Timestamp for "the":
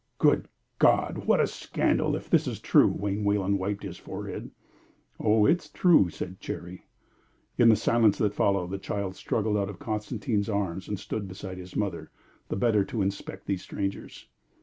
7.69-7.75, 8.71-8.79, 12.49-12.55